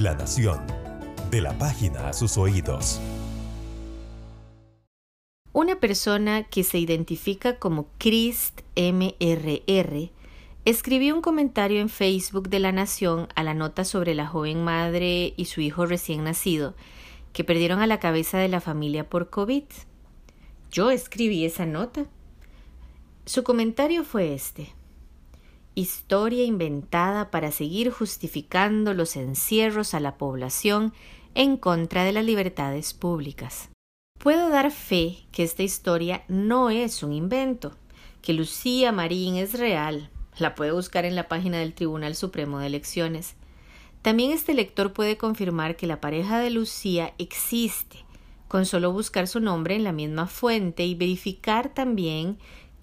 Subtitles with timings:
[0.00, 0.60] La Nación.
[1.28, 3.00] De la página a sus oídos.
[5.52, 10.12] Una persona que se identifica como Christ MRR
[10.64, 15.34] escribió un comentario en Facebook de La Nación a la nota sobre la joven madre
[15.36, 16.76] y su hijo recién nacido
[17.32, 19.64] que perdieron a la cabeza de la familia por COVID.
[20.70, 22.06] Yo escribí esa nota.
[23.24, 24.77] Su comentario fue este
[25.78, 30.92] historia inventada para seguir justificando los encierros a la población
[31.34, 33.70] en contra de las libertades públicas.
[34.18, 37.76] Puedo dar fe que esta historia no es un invento,
[38.22, 40.10] que Lucía Marín es real.
[40.36, 43.36] La puede buscar en la página del Tribunal Supremo de Elecciones.
[44.02, 48.04] También este lector puede confirmar que la pareja de Lucía existe,
[48.48, 52.38] con solo buscar su nombre en la misma fuente y verificar también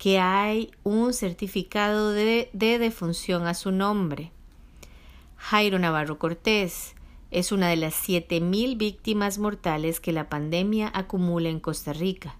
[0.05, 4.31] que hay un certificado de, defunción a su nombre.
[5.35, 6.93] Jairo Navarro Cortés
[7.31, 12.37] es una de las 7.000 víctimas mortales que la pandemia acumula en Costa Rica.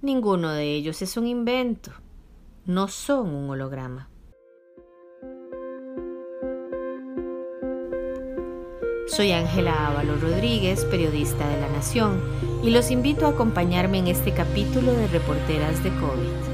[0.00, 1.92] Ninguno de ellos es un invento,
[2.64, 4.08] no son un holograma.
[9.08, 12.18] Soy Ángela Ávalo Rodríguez, periodista de La Nación,
[12.62, 16.53] y los invito a acompañarme en este capítulo de Reporteras de COVID.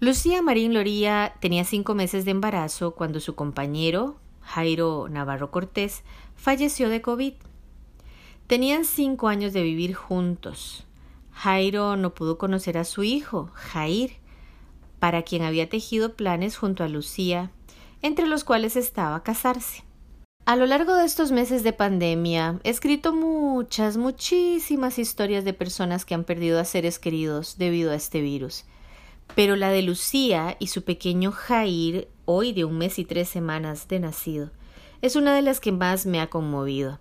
[0.00, 6.04] Lucía Marín Loría tenía cinco meses de embarazo cuando su compañero, Jairo Navarro Cortés,
[6.36, 7.32] falleció de COVID.
[8.46, 10.86] Tenían cinco años de vivir juntos.
[11.32, 14.12] Jairo no pudo conocer a su hijo, Jair,
[15.00, 17.50] para quien había tejido planes junto a Lucía,
[18.00, 19.82] entre los cuales estaba casarse.
[20.44, 26.04] A lo largo de estos meses de pandemia he escrito muchas, muchísimas historias de personas
[26.04, 28.64] que han perdido a seres queridos debido a este virus
[29.34, 33.88] pero la de Lucía y su pequeño Jair, hoy de un mes y tres semanas
[33.88, 34.50] de nacido,
[35.02, 36.98] es una de las que más me ha conmovido.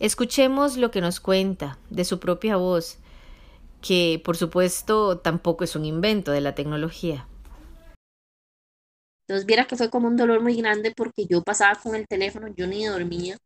[0.00, 2.98] Escuchemos lo que nos cuenta de su propia voz,
[3.80, 7.26] que por supuesto tampoco es un invento de la tecnología.
[9.26, 12.48] Entonces viera que fue como un dolor muy grande porque yo pasaba con el teléfono,
[12.56, 13.36] yo ni dormía.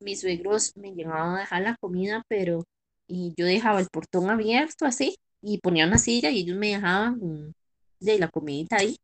[0.00, 2.64] Mis suegros me llegaban a dejar la comida, pero
[3.06, 7.54] y yo dejaba el portón abierto así y ponía una silla y ellos me dejaban
[8.00, 8.96] de la comidita ahí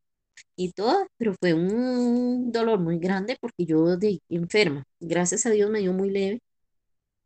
[0.56, 5.70] y todo, pero fue un dolor muy grande porque yo de enferma, gracias a Dios
[5.70, 6.40] me dio muy leve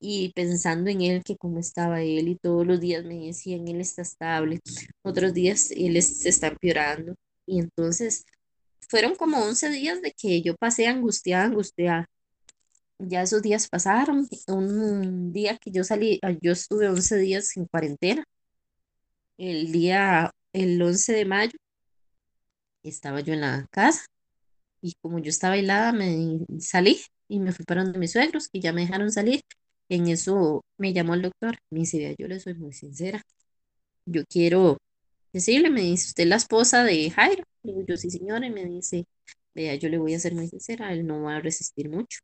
[0.00, 3.80] y pensando en él, que cómo estaba él y todos los días me decían, él
[3.80, 4.60] está estable,
[5.02, 7.14] otros días él se está empeorando
[7.46, 8.24] y entonces
[8.88, 12.06] fueron como 11 días de que yo pasé angustiada, angustiada.
[12.98, 18.24] Ya esos días pasaron, un día que yo salí, yo estuve 11 días en cuarentena
[19.38, 21.52] el día, el 11 de mayo,
[22.82, 24.04] estaba yo en la casa
[24.82, 28.60] y como yo estaba helada, me salí y me fui para donde mis suegros, que
[28.60, 29.40] ya me dejaron salir.
[29.88, 33.22] En eso me llamó el doctor, me dice, vea, yo le soy muy sincera.
[34.06, 34.78] Yo quiero
[35.32, 37.44] decirle, me dice, ¿usted es la esposa de Jairo?
[37.62, 39.06] Le digo, yo sí, señora, y me dice,
[39.54, 42.20] vea, yo le voy a ser muy sincera, él no va a resistir mucho.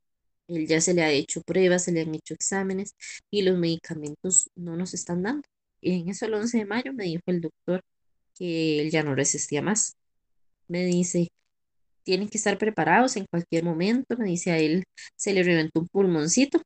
[0.48, 2.94] Él ya se le ha hecho pruebas, se le han hecho exámenes
[3.30, 5.48] y los medicamentos no nos están dando
[5.82, 7.82] en eso el 11 de mayo me dijo el doctor
[8.34, 9.96] que él ya no resistía más.
[10.68, 11.28] Me dice,
[12.04, 14.16] tienen que estar preparados en cualquier momento.
[14.16, 14.84] Me dice, a él
[15.16, 16.62] se le reventó un pulmoncito.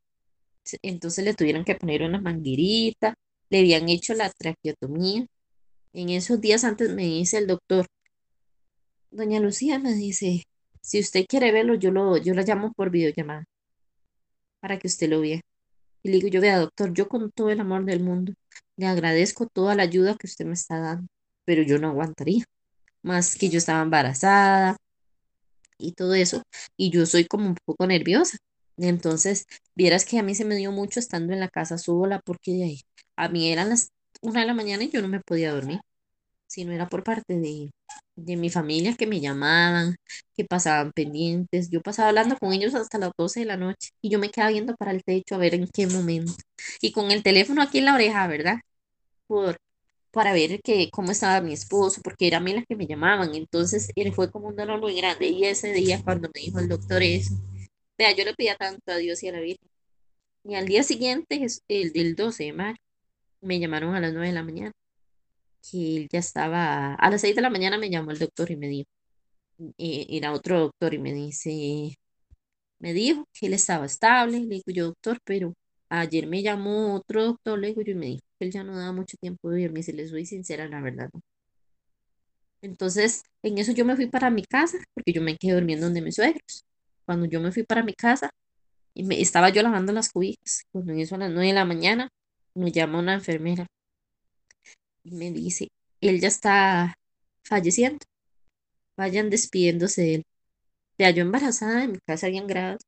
[0.82, 3.14] Entonces le tuvieron que poner una manguerita,
[3.50, 5.26] le habían hecho la traqueotomía.
[5.92, 7.86] En esos días antes me dice el doctor,
[9.10, 10.44] doña Lucía me dice,
[10.80, 13.44] si usted quiere verlo, yo lo, yo la llamo por videollamada
[14.60, 15.40] para que usted lo vea.
[16.02, 18.34] Y le digo, yo vea, doctor, yo con todo el amor del mundo,
[18.76, 21.08] le agradezco toda la ayuda que usted me está dando,
[21.44, 22.44] pero yo no aguantaría.
[23.02, 24.76] Más que yo estaba embarazada
[25.78, 26.42] y todo eso,
[26.76, 28.38] y yo soy como un poco nerviosa.
[28.76, 32.52] Entonces, vieras que a mí se me dio mucho estando en la casa sola, porque
[32.52, 32.80] de ahí,
[33.16, 33.90] a mí eran las
[34.22, 35.80] una de la mañana y yo no me podía dormir,
[36.54, 37.72] si no era por parte de,
[38.16, 39.96] de mi familia que me llamaban,
[40.36, 41.68] que pasaban pendientes.
[41.70, 44.52] Yo pasaba hablando con ellos hasta las 12 de la noche y yo me quedaba
[44.52, 46.34] viendo para el techo a ver en qué momento.
[46.80, 48.60] Y con el teléfono aquí en la oreja, ¿verdad?
[49.26, 49.56] Por,
[50.12, 53.34] para ver que, cómo estaba mi esposo, porque era a mí las que me llamaban.
[53.34, 55.28] Entonces él fue como un dolor muy grande.
[55.28, 57.34] Y ese día cuando me dijo el doctor eso,
[57.98, 59.68] vea, yo le pedía tanto a Dios y a la Virgen.
[60.44, 62.78] Y al día siguiente, el del 12 de mayo,
[63.40, 64.72] me llamaron a las 9 de la mañana
[65.70, 68.56] que él ya estaba, a las 6 de la mañana me llamó el doctor y
[68.56, 68.88] me dijo,
[69.78, 71.96] eh, era otro doctor y me dice,
[72.78, 75.54] me dijo que él estaba estable, le digo yo, doctor, pero
[75.88, 78.76] ayer me llamó otro doctor, le digo yo, y me dijo que él ya no
[78.76, 81.10] daba mucho tiempo de vivir, me le soy sincera, la verdad.
[82.62, 86.00] Entonces, en eso yo me fui para mi casa, porque yo me quedé durmiendo donde
[86.02, 86.64] mis suegros.
[87.06, 88.30] cuando yo me fui para mi casa
[88.94, 92.08] y me estaba yo lavando las cubijas, cuando eso a las nueve de la mañana,
[92.54, 93.66] me llama una enfermera
[95.04, 95.68] y me dice,
[96.00, 96.94] él ya está
[97.44, 97.98] falleciendo,
[98.96, 100.22] vayan despidiéndose de él.
[100.98, 102.82] Ya yo embarazada, en mi casa habían gradas.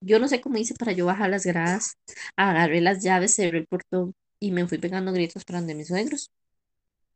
[0.00, 1.94] Yo no sé cómo hice para yo bajar las gradas,
[2.36, 6.30] agarré las llaves, cerré el portón y me fui pegando gritos para donde mis suegros.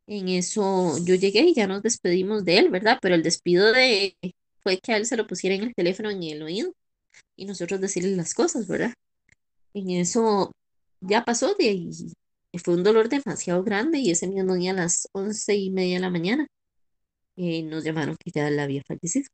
[0.07, 2.97] En eso yo llegué y ya nos despedimos de él, ¿verdad?
[3.01, 4.15] Pero el despido de
[4.63, 6.73] fue que a él se lo pusiera en el teléfono en el oído
[7.35, 8.93] y nosotros decirle las cosas, ¿verdad?
[9.73, 10.51] En eso
[11.01, 11.91] ya pasó de ahí.
[12.63, 16.01] Fue un dolor demasiado grande y ese mismo día a las once y media de
[16.01, 16.47] la mañana
[17.35, 19.29] eh, nos llamaron que ya la había fallecido.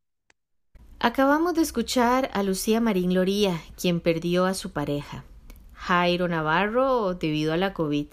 [1.00, 5.26] Acabamos de escuchar a Lucía Marín Loría, quien perdió a su pareja,
[5.74, 8.08] Jairo Navarro, debido a la COVID.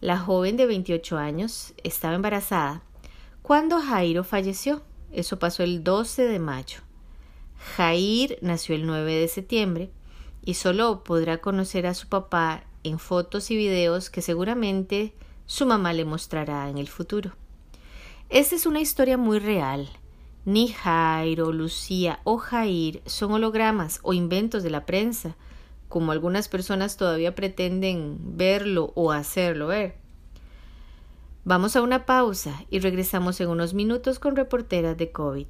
[0.00, 2.82] La joven de 28 años estaba embarazada
[3.42, 4.82] cuando Jairo falleció.
[5.12, 6.80] Eso pasó el 12 de mayo.
[7.76, 9.90] Jair nació el 9 de septiembre
[10.42, 15.14] y solo podrá conocer a su papá en fotos y videos que seguramente
[15.46, 17.32] su mamá le mostrará en el futuro.
[18.28, 19.88] Esta es una historia muy real.
[20.44, 25.36] Ni Jairo, Lucía o Jair son hologramas o inventos de la prensa
[25.88, 29.96] como algunas personas todavía pretenden verlo o hacerlo ver.
[31.44, 35.48] Vamos a una pausa y regresamos en unos minutos con reporteras de COVID.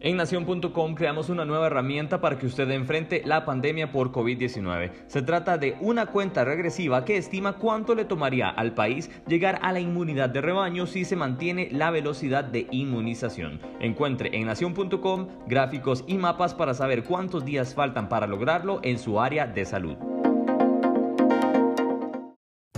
[0.00, 4.92] En nación.com creamos una nueva herramienta para que usted enfrente la pandemia por COVID-19.
[5.08, 9.72] Se trata de una cuenta regresiva que estima cuánto le tomaría al país llegar a
[9.72, 13.60] la inmunidad de rebaño si se mantiene la velocidad de inmunización.
[13.80, 19.20] Encuentre en nación.com gráficos y mapas para saber cuántos días faltan para lograrlo en su
[19.20, 19.96] área de salud.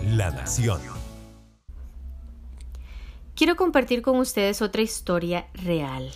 [0.03, 0.81] La Nación.
[3.35, 6.11] Quiero compartir con ustedes otra historia real.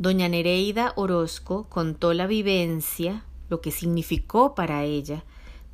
[0.00, 5.24] Doña Nereida Orozco contó la vivencia, lo que significó para ella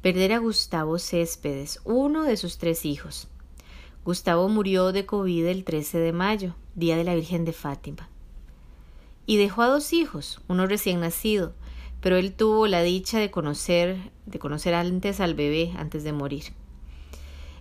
[0.01, 3.29] perder a Gustavo Céspedes, uno de sus tres hijos.
[4.03, 8.09] Gustavo murió de COVID el 13 de mayo, día de la Virgen de Fátima.
[9.27, 11.53] Y dejó a dos hijos, uno recién nacido,
[12.01, 16.45] pero él tuvo la dicha de conocer, de conocer antes al bebé antes de morir.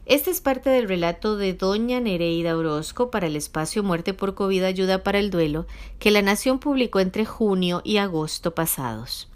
[0.06, 4.64] Este es parte del relato de Doña Nereida Orozco para el espacio Muerte por COVID
[4.64, 5.66] Ayuda para el Duelo
[5.98, 9.30] que la Nación publicó entre junio y agosto pasados.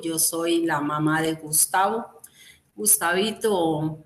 [0.00, 2.06] Yo soy la mamá de Gustavo.
[2.76, 3.98] Gustavito,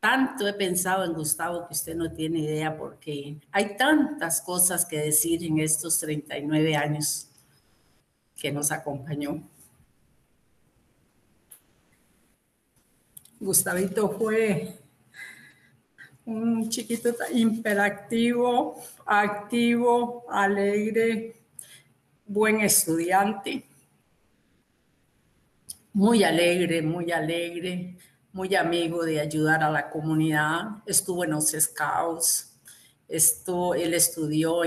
[0.00, 5.00] tanto he pensado en Gustavo que usted no tiene idea porque hay tantas cosas que
[5.00, 7.28] decir en estos 39 años
[8.36, 9.42] que nos acompañó.
[13.40, 14.78] Gustavito fue
[16.26, 18.76] un chiquito imperactivo,
[19.06, 21.36] activo, alegre,
[22.26, 23.64] buen estudiante,
[25.94, 27.96] muy alegre, muy alegre,
[28.30, 30.82] muy amigo de ayudar a la comunidad.
[30.84, 32.60] Estuvo en los scouts,
[33.08, 34.60] esto, él estudió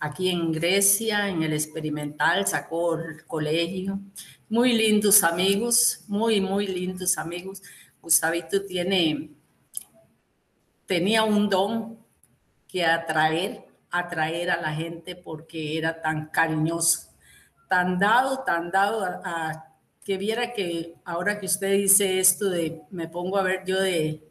[0.00, 4.00] aquí en Grecia, en el experimental, sacó el colegio.
[4.48, 7.62] Muy lindos amigos, muy, muy lindos amigos.
[8.04, 9.30] Gustavito tiene,
[10.84, 11.98] tenía un don
[12.68, 17.08] que atraer, atraer a la gente porque era tan cariñoso,
[17.66, 19.06] tan dado, tan dado
[20.04, 24.28] que viera que ahora que usted dice esto de, me pongo a ver yo de,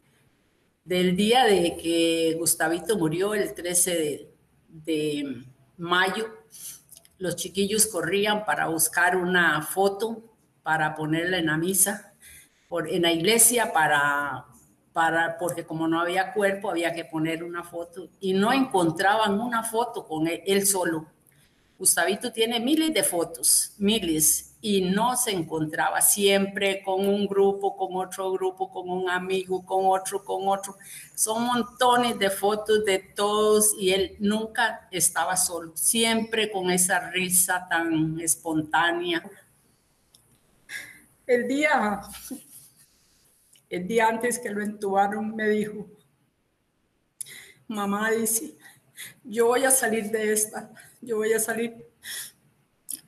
[0.84, 4.34] del día de que Gustavito murió, el 13 de,
[4.68, 5.44] de
[5.78, 6.28] mayo,
[7.18, 10.22] los chiquillos corrían para buscar una foto
[10.62, 12.13] para ponerla en la misa
[12.80, 14.46] en la iglesia para,
[14.92, 19.62] para, porque como no había cuerpo, había que poner una foto y no encontraban una
[19.62, 21.06] foto con él, solo.
[21.78, 27.96] Gustavito tiene miles de fotos, miles, y no se encontraba siempre con un grupo, con
[27.96, 30.76] otro grupo, con un amigo, con otro, con otro.
[31.14, 37.66] Son montones de fotos de todos y él nunca estaba solo, siempre con esa risa
[37.68, 39.22] tan espontánea.
[41.26, 42.00] El día
[43.74, 45.86] el día antes que lo entubaron me dijo,
[47.66, 48.56] mamá dice,
[49.22, 51.86] yo voy a salir de esta, yo voy a salir.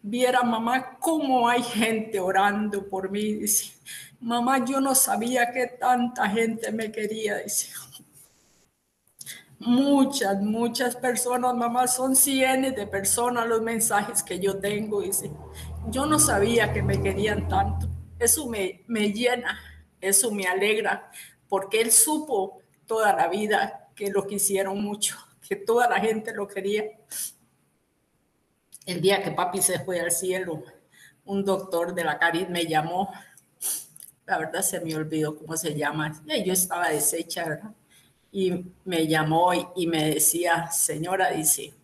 [0.03, 3.73] Viera mamá cómo hay gente orando por mí, dice,
[4.21, 7.73] mamá yo no sabía que tanta gente me quería, dice.
[9.59, 15.31] Muchas, muchas personas, mamá, son cientos de personas los mensajes que yo tengo, dice.
[15.89, 17.89] Yo no sabía que me querían tanto.
[18.19, 19.59] Eso me, me llena,
[20.01, 21.11] eso me alegra
[21.49, 25.17] porque él supo toda la vida que lo quisieron mucho,
[25.49, 26.85] que toda la gente lo quería.
[28.87, 30.63] el día que papi se fue al cielo,
[31.25, 33.13] un doctor de la Caribe me llamó.
[34.27, 36.23] La verdad se me olvidó cómo se llama.
[36.45, 37.75] Yo estaba deshecha, ¿verdad?
[38.33, 41.75] Y me llamó y, me decía, señora, dice,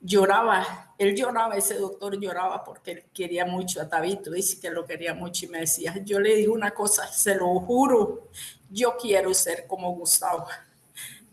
[0.00, 4.84] lloraba, él lloraba, ese doctor lloraba porque él quería mucho a Tabito, dice que lo
[4.84, 8.28] quería mucho y me decía, yo le digo una cosa, se lo juro,
[8.70, 10.46] yo quiero ser como Gustavo.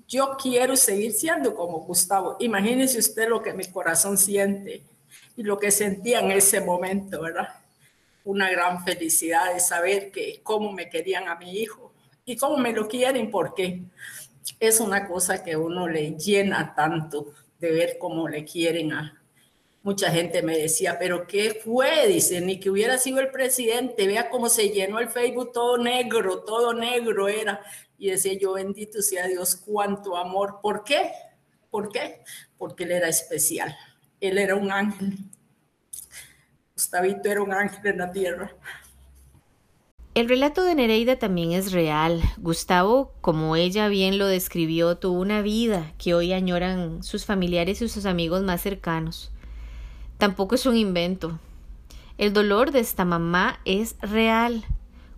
[0.07, 2.37] Yo quiero seguir siendo como Gustavo.
[2.39, 4.83] Imagínese usted lo que mi corazón siente
[5.35, 7.49] y lo que sentía en ese momento, ¿verdad?
[8.23, 11.91] Una gran felicidad de saber que cómo me querían a mi hijo
[12.23, 13.81] y cómo me lo quieren, porque
[14.59, 17.33] es una cosa que uno le llena tanto
[17.71, 19.25] ver cómo le quieren a
[19.85, 22.07] mucha gente me decía, pero ¿qué fue?
[22.07, 26.39] Dice, ni que hubiera sido el presidente, vea cómo se llenó el Facebook todo negro,
[26.39, 27.61] todo negro era.
[27.99, 30.57] Y decía yo, bendito sea Dios, cuánto amor.
[30.63, 31.11] ¿Por qué?
[31.69, 32.23] ¿Por qué?
[32.57, 33.77] Porque él era especial.
[34.19, 35.19] Él era un ángel.
[36.73, 38.55] Gustavito era un ángel en la tierra.
[40.15, 42.21] El relato de Nereida también es real.
[42.37, 47.89] Gustavo, como ella bien lo describió, tuvo una vida que hoy añoran sus familiares y
[47.89, 49.33] sus amigos más cercanos.
[50.17, 51.37] Tampoco es un invento.
[52.17, 54.63] El dolor de esta mamá es real.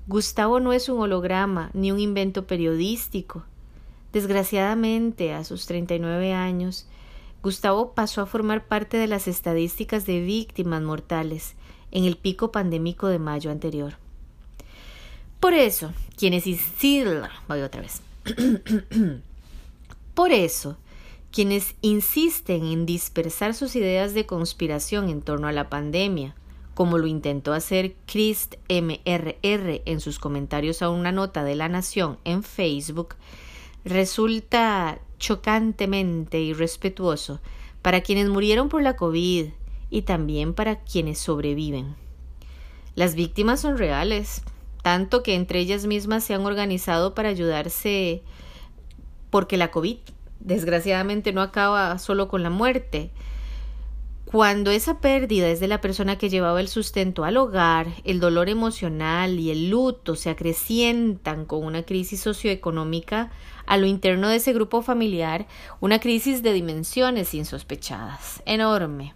[0.07, 3.43] Gustavo no es un holograma ni un invento periodístico.
[4.13, 6.87] Desgraciadamente, a sus 39 años,
[7.43, 11.53] Gustavo pasó a formar parte de las estadísticas de víctimas mortales
[11.91, 14.06] en el pico pandémico de mayo anterior.
[15.39, 16.45] Por eso, quienes
[17.47, 18.01] voy otra vez.
[20.13, 20.77] Por eso,
[21.31, 26.35] quienes insisten en dispersar sus ideas de conspiración en torno a la pandemia,
[26.73, 32.17] como lo intentó hacer Christ MRR en sus comentarios a una nota de La Nación
[32.23, 33.15] en Facebook,
[33.85, 37.39] resulta chocantemente irrespetuoso
[37.81, 39.47] para quienes murieron por la COVID
[39.89, 41.95] y también para quienes sobreviven.
[42.95, 44.41] Las víctimas son reales,
[44.87, 48.21] tanto que entre ellas mismas se han organizado para ayudarse
[49.29, 49.97] porque la COVID
[50.39, 53.11] desgraciadamente no acaba solo con la muerte.
[54.23, 58.47] Cuando esa pérdida es de la persona que llevaba el sustento al hogar, el dolor
[58.47, 63.29] emocional y el luto se acrecientan con una crisis socioeconómica
[63.65, 65.47] a lo interno de ese grupo familiar,
[65.81, 69.13] una crisis de dimensiones insospechadas, enorme.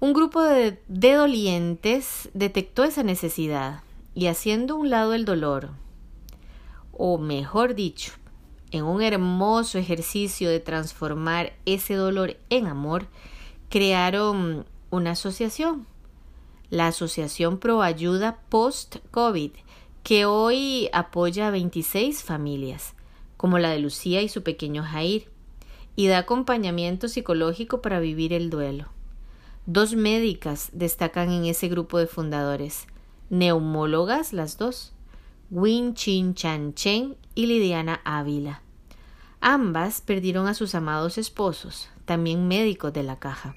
[0.00, 5.70] Un grupo de, de dolientes detectó esa necesidad y haciendo un lado el dolor,
[6.92, 8.12] o mejor dicho,
[8.70, 13.06] en un hermoso ejercicio de transformar ese dolor en amor,
[13.68, 15.86] crearon una asociación,
[16.70, 19.52] la Asociación Pro Ayuda Post-COVID,
[20.02, 22.94] que hoy apoya a 26 familias,
[23.36, 25.30] como la de Lucía y su pequeño Jair,
[25.96, 28.88] y da acompañamiento psicológico para vivir el duelo.
[29.66, 32.86] Dos médicas destacan en ese grupo de fundadores,
[33.30, 34.92] neumólogas las dos,
[35.50, 38.62] Win Chin Chan Chen y Lidiana Ávila.
[39.40, 43.56] Ambas perdieron a sus amados esposos, también médicos de la caja.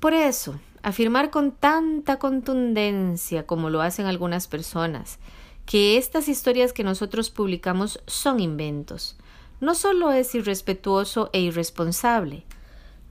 [0.00, 5.18] Por eso, afirmar con tanta contundencia como lo hacen algunas personas,
[5.64, 9.16] que estas historias que nosotros publicamos son inventos,
[9.60, 12.44] no solo es irrespetuoso e irresponsable,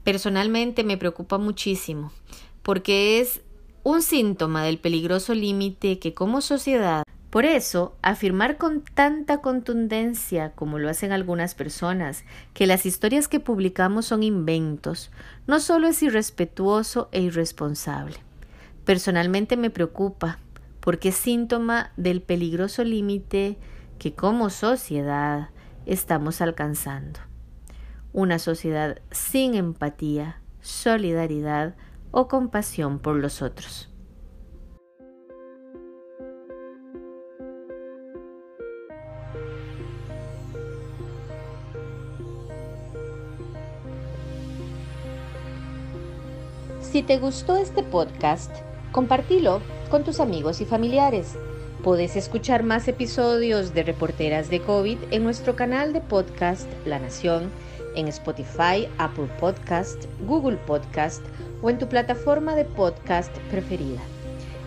[0.02, 2.12] personalmente me preocupa muchísimo,
[2.62, 3.42] porque es
[3.88, 10.78] un síntoma del peligroso límite que como sociedad por eso, afirmar con tanta contundencia como
[10.78, 15.10] lo hacen algunas personas que las historias que publicamos son inventos,
[15.46, 18.16] no solo es irrespetuoso e irresponsable.
[18.84, 20.38] Personalmente me preocupa
[20.80, 23.56] porque es síntoma del peligroso límite
[23.98, 25.48] que como sociedad
[25.86, 27.20] estamos alcanzando.
[28.12, 31.74] Una sociedad sin empatía, solidaridad
[32.10, 33.88] o compasión por los otros.
[46.80, 48.50] Si te gustó este podcast,
[48.92, 49.60] compartilo
[49.90, 51.36] con tus amigos y familiares.
[51.84, 57.50] Puedes escuchar más episodios de Reporteras de COVID en nuestro canal de podcast La Nación,
[57.94, 61.22] en Spotify, Apple Podcast, Google Podcast
[61.62, 64.00] o en tu plataforma de podcast preferida.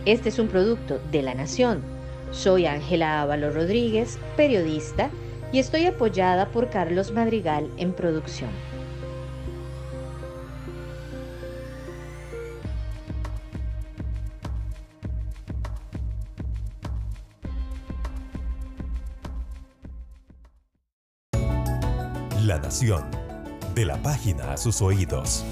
[0.06, 1.82] Este es un producto de La Nación.
[2.32, 5.10] Soy Ángela Ávalo Rodríguez, periodista,
[5.52, 8.50] y estoy apoyada por Carlos Madrigal en producción.
[22.46, 23.04] La Nación.
[23.76, 25.46] De la página a sus oídos.